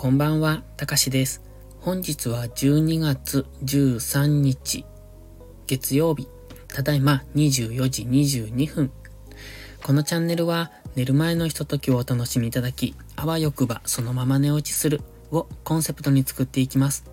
[0.00, 1.42] こんばんは、たかしです。
[1.80, 4.86] 本日は12月13日、
[5.66, 6.28] 月曜日、
[6.68, 8.92] ただいま24時22分。
[9.82, 15.00] このチャンネルは、寝る前のひとときをお楽しみいただき、あわよくばそのまま寝落ちする
[15.32, 17.04] をコンセプトに作っていきます。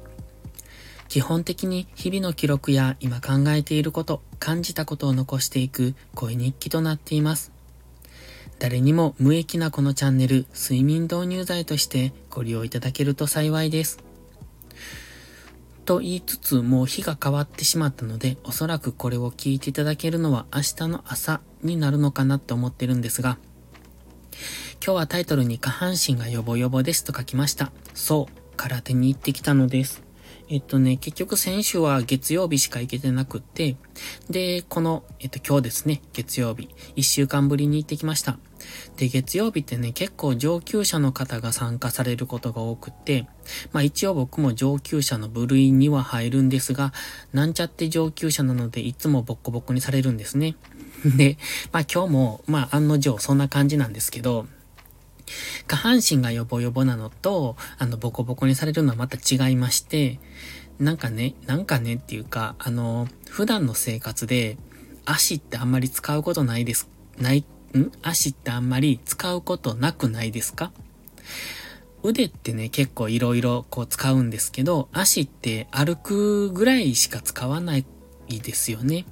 [1.07, 7.54] 基本的に日々の記録や今考えていること、感じたことを残していく声日記となっています。
[8.59, 13.99] 誰にも無益なこのチャンネル、睡眠導入剤としてご利用いただけると幸いです。
[15.85, 23.37] と言いつつ、もう日が変わってしまったので、おそらくこれを聞いていただけるのは明日の朝になるのかなって思ってるんですが、
[24.83, 27.71] 今日はタイトルに下半身がヨボヨボですと書きました。
[27.93, 30.04] そう、空手に行ってきたのです。
[30.47, 33.77] えっとね、結局先週は月曜日しか行けてなくって、
[34.29, 38.37] で、この、えっと今日ですね、月曜日、一週間ぶりに行ってきました。
[38.97, 43.27] で、月曜日ってね、結構上級者の方が参加されることが多くって、
[43.71, 46.93] まあ一応僕も上級者の部類には入るんですが、
[47.33, 50.55] なんちゃって上級者なのでいつもボッコボコにされるんですね。
[51.17, 51.39] で、
[51.71, 54.45] まあ今日も、まあ案の定そんな感じなんですけど、
[55.67, 60.19] 下半身がヨボヨボなのと、あの、ボコボコにされるのはまた違いまして、
[60.79, 64.57] なんかね、なんかねっていうか、あの、普段の生活で、
[65.05, 66.89] 足ってあんまり使うことないです、
[67.19, 67.45] ない、
[67.77, 67.91] ん？
[68.01, 70.71] 足ってあんまり使うことなくないですか？
[72.03, 77.85] 腕ってね、結構いろいろこう使うんですけど、足って歩くぐらいしか使わない
[78.27, 79.05] ですよね。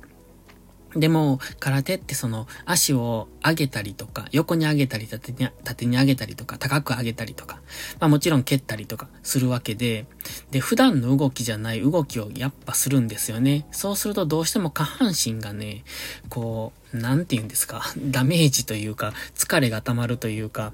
[0.96, 7.62] でも、空手ってその足を上げたりとか、横に上げたり、縦に、縦に上げたりとか、高く上げたりとか、
[8.00, 10.06] まあもちろん蹴ったりとかするわけで、
[10.52, 13.66] で、普段の動きじゃない動きをやっぱするんですよね。
[13.72, 15.84] そうするとどうしても下半身がね、
[16.30, 20.74] こう、なんて言うんですか、ダメージというか、疲れが溜まるというか、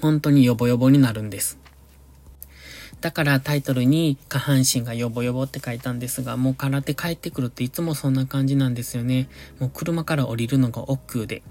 [0.00, 1.63] 本当にヨボヨボになるんです。
[3.04, 9.28] だからタイトルに下半身がヨボヨボって書いたんですが、もう空手帰ってくるっていつもそんな感じなんですよね。
[9.58, 11.42] もう車から降りるのが億劫で。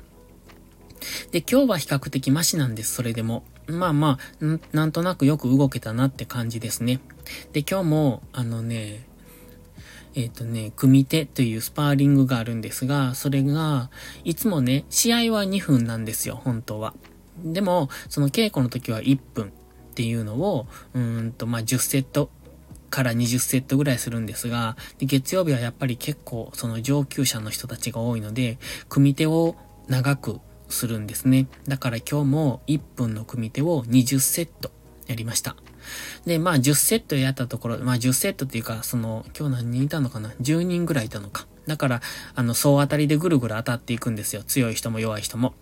[1.30, 3.44] で、今日は比較的マシなんです、それでも。
[3.68, 7.02] まあまあ、なんとなくよく動けたなって感じですね。
[7.52, 9.06] で、今日も、あのね、
[10.16, 13.92] えっ、ー、とね、組手というスパーリングがあるんですが、それが、
[14.24, 16.96] いつもね、試合は2分なんですよ、本当は。
[17.46, 19.54] でも、その稽古の時は1分。
[19.94, 20.66] っていうのを、
[20.96, 22.32] うんと、まあ、10セット
[22.90, 28.58] から20セットぐらいするんですが、で月曜日はやっぱり結構その上級者の人たちが多いので、
[28.90, 29.56] 組手を
[29.88, 31.48] 長くするんですね。
[31.68, 34.72] だから今日も1分の組手を20セット
[35.08, 35.56] やりました。
[36.26, 41.48] で、まあ10セットやったところ、まあ10セットっていうか、その、今日何人いたのかな ?10 人ぐらいいたのか。
[41.68, 42.02] だから、
[42.36, 44.44] あの、総当たりでぐるぐる当たっていくんですよ。
[44.44, 45.54] 強い人も弱い人も。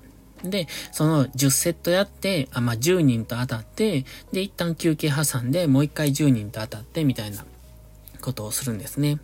[0.43, 7.45] で、その10セットやって、あ、まあ、10人と当たって、で、一旦休憩挟んで、もう一回10人と当たって、みたいな
[8.21, 9.19] ことをするんですね。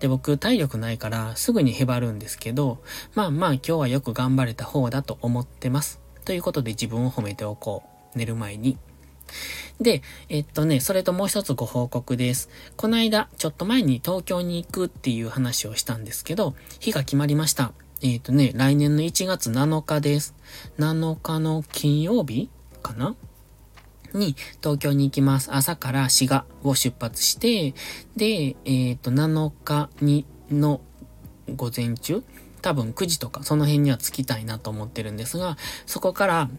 [0.00, 2.82] で、僕、体力ないから、すぐにへばるんですけど、
[3.14, 6.00] まあまあ、今日はよく頑張れた方だと思ってます。
[6.24, 7.92] ということで自分を褒めておこう。
[8.14, 8.78] 寝る前に。
[9.80, 12.50] で、えっとね、それともう一つご報告です。
[12.76, 17.72] この間、ちょっと前に東京に行くっていう話をしたんですけど、日が決まりました。
[18.02, 20.34] えっ、ー、とね、来年の1月7日です。
[20.78, 22.50] 7日の金曜日
[22.82, 23.14] かな？
[24.12, 25.54] に東京に行きます。
[25.54, 27.74] 朝から滋賀を出発して、
[28.16, 30.80] で、えっ、ー、と、7日にの
[31.54, 32.24] 午前中
[32.60, 36.50] 多分9時とかその辺には着きたいなと思ってるんですが、そこから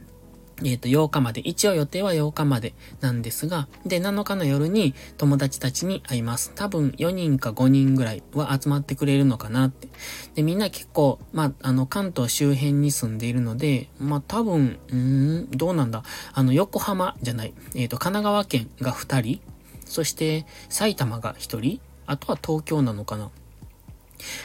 [0.63, 1.41] えっ、ー、と、8日まで。
[1.41, 6.51] 一応予定は8日までなんですが、で、7日の夜に友達たちに会います。
[6.55, 9.89] 多分4人か5人ぐらいは集まってくれるのかなって。
[10.35, 16.03] で、みんな結構、まあ、あの、関東周辺に住んでいるので、まあ、多分、うーん、どうなんだ。
[16.33, 17.53] あの、横浜じゃない。
[17.75, 19.41] えっ、ー、と、神奈川県が2人、
[19.85, 23.29] そして埼玉が1人、あとは東京なのかな。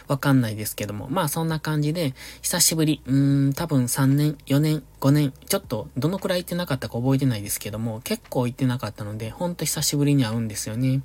[0.06, 1.08] わかんないですけども。
[1.10, 11.02] まあそんな感じで、久しぶり、うーん、多分3年、4年、5年、ちょっとどのくらい行ってなかったか覚えてないですけども、結構行ってなかったので、ほんと久しぶりに会うんですよね。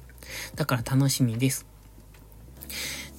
[0.56, 1.66] だから楽しみです。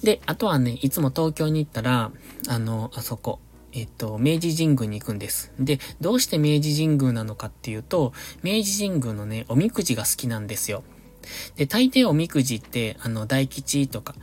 [0.03, 2.11] で、あとはね、いつも東京に行ったら、
[2.47, 3.39] あの、あそこ、
[3.71, 5.51] えっと、明治神宮に行くんです。
[5.59, 10.83] で、どうして明治神宮なのかっていうと、明治神宮のね、おみくじが好きなんですよ。
[11.55, 14.15] で、大抵おみくじって、あの、大吉とか、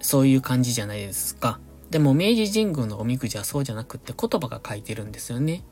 [0.00, 1.58] そういう感じじゃないですか。
[1.90, 5.62] でも明治神宮のおみくじはそうじゃなくって言葉が書いてるんですよね。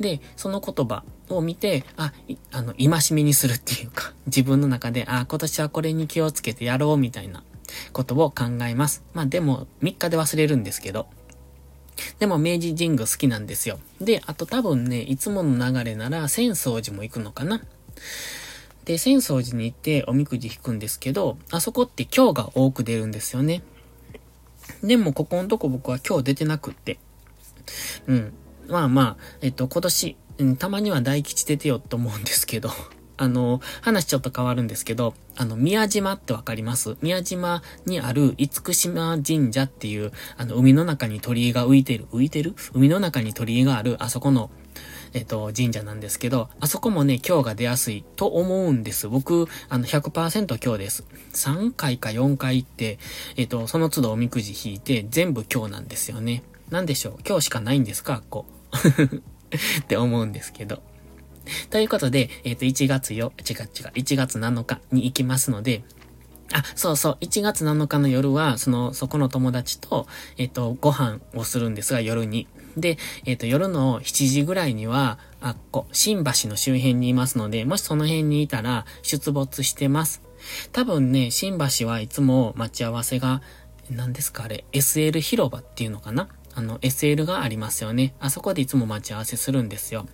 [0.00, 2.12] で、その言葉を見て、あ、
[2.50, 7.44] あの、戒めにするっていうか、 自分の中で、あ、今年はこれに気をつけてやろうみたいな
[7.92, 9.04] ことを考えます。
[9.14, 11.06] まあでも、3日で忘れるんですけど。
[12.18, 13.78] でも明治神宮好きなんですよ。
[14.00, 17.62] で、あと多分ね、いつもの流れなら浅草寺も行くのかな。
[18.84, 23.62] で、浅草寺に行っておみくじ引くんですけど、あそこって今日が多く出るんですよね。
[24.82, 26.98] でも、ここのとこ僕は今日出てなくって。
[28.06, 28.32] うん。
[28.68, 30.16] まあまあ、えっと、今年、
[30.58, 32.70] たまには大吉出てよと思うんですけど、
[33.16, 36.96] あの、話ちょっと変わるんですけど、あの、宮島ってわかります？
[37.00, 42.54] 宮島にある厳島神社っていう、あの、海の中に鳥居が浮いてる、浮いてる？
[42.72, 44.50] 海の中に鳥居がある、あそこの、
[45.12, 49.08] えっと、神社なんですけど、あそこもね、今日が出やすいと思うんです。
[49.08, 51.04] 僕、あの、100%今日です。
[51.32, 52.98] 3回か4回行って、
[53.36, 56.42] えっと、その都度おみくじ引いて、全部今日なんですよね。
[56.70, 57.18] なんでしょう？
[57.26, 58.22] 今日しかないんですか？
[58.28, 58.76] こう。
[59.82, 60.82] って思うんですけど。
[61.70, 65.84] ということで、えっ、ー、と、1月よ、違う違う、1月7日に行きますので、
[66.52, 70.06] あ、そうそう、1月7日の夜は、その、そこの友達と、
[70.38, 72.48] えっ、ー、と、ご飯をするんですが、夜に。
[72.76, 80.22] で、えっ、ー、と、夜の7時ぐらいには、あっこ、新橋の周辺にいますので、もしその辺にいたら、出没してます。
[80.72, 83.42] 多分ね、新橋はいつも待ち合わせが、
[83.90, 86.28] 何ですかあれ、SL 広場っていうのかな？
[86.54, 88.14] あの、SL がありますよね。
[88.20, 90.06] あそこでいつも待ち合わせするんですよ。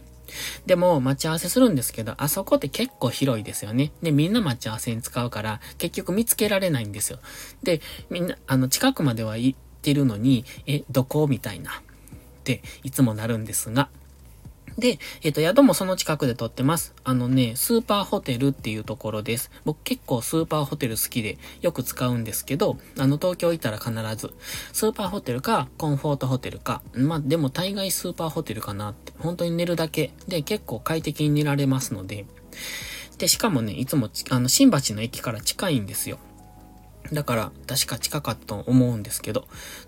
[0.66, 3.92] でも、待ち合わせするんですけど、あそこって結構広いですよね。
[4.02, 7.18] で、みんな待ち合わせに使うから、結局見つけられないんですよ。
[7.62, 7.80] で、
[8.10, 11.26] みんな、あの、近くまでは行ってるのに、え、どこ？
[11.26, 11.82] みたいな。
[12.40, 13.88] っていつもなるんですが、
[14.78, 16.94] で、えっ、ー、と、宿もその近くで撮ってます。
[17.04, 19.50] あのね、スーパーホテルっていうところです。
[19.64, 24.32] 僕結構スーパーホテル好きでよく使うんですけど、あの、東京行ったら必ず、
[24.72, 32.24] スーパーホテルか、コンフォートホテルか、まあ、でも大概スーパーホテルかなって、本当に寝るだけで結構快適に寝られますので、
[33.18, 36.18] で、しかもね、いつも、あの、新橋の駅から近いんですよ。
[37.12, 39.46] だから、確か近かったと思うんですけど、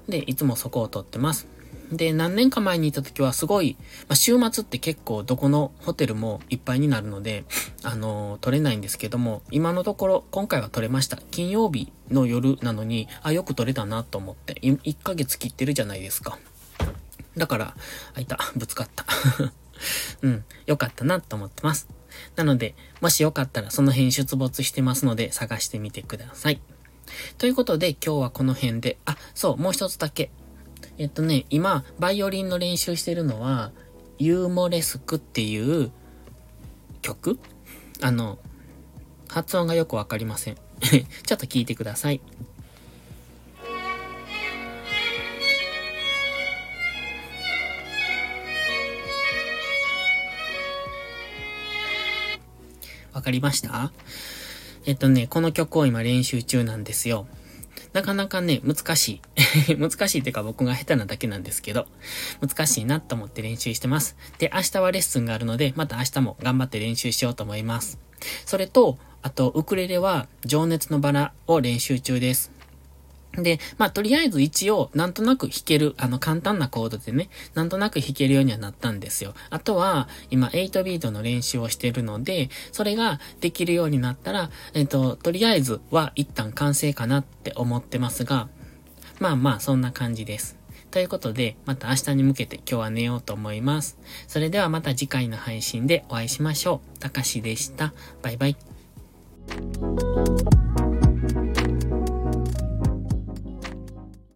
[0.09, 1.47] で、いつもそこを撮ってます。
[1.91, 3.77] で、何年か前に行った時はすごい、
[4.09, 7.45] まあ、週末って結構どこのホテルもいっぱいになるので、
[7.83, 11.19] あのー、取れないんですけども、今のところ、今回は取れました。
[11.31, 16.39] 金曜日の夜なのに、あ、よく取れたなと思って、1ヶ月切ってるじゃないですか。
[17.37, 17.75] だから、
[18.15, 19.05] あ、いた、ぶつかった。
[20.23, 21.89] うん、よかったなと思ってます。
[22.37, 26.61] なので、もしよかったらその辺出没してますので探してみてください。
[27.39, 30.31] ということで今日はこの辺で、あ、そう、もう一つだけ。
[30.99, 33.73] えっとね、今、バイオリンの練習してるのは、
[34.19, 35.91] ユーモレスクっていう
[37.01, 37.39] 曲？
[38.01, 38.39] あの、
[39.29, 40.57] 発音がよくわかりません。
[40.81, 42.21] ちょっと聞いてください。
[53.13, 53.93] わかりました？
[54.85, 57.27] えっとね、この曲を今練習中なんですよ。
[57.93, 59.21] なかなかね、難し
[59.69, 59.77] い。
[59.77, 61.87] 難しいっていうか僕が下手なだけなんですけど、
[62.41, 64.17] 難しいなと思って練習してます。
[64.39, 67.99] で、明日はレッスンがあるので、また明日も頑張って練習しようと思います。
[68.47, 72.51] それと、あと、ウクレレは情熱のバラを練習中です。
[73.37, 79.35] で、まあ、とりあえず一応、なんとなく弾ける、あの、簡単なコードでね、なんとなく弾けるようにはなったんですよ。
[79.51, 88.49] あとは、今、8ビートの練習をしてるので、それができるようになったら、えっと、とりあえずは一旦完成かなって思ってますが、
[89.19, 90.63] まあまあ、そんな感じです。
[90.91, 93.99] ということで、また明日に向けて今日は寝ようと思います。
[94.29, 96.99] それではまた次回の配信でお会いしましょう。
[96.99, 97.95] たかしでした。
[98.21, 98.57] バイバイ。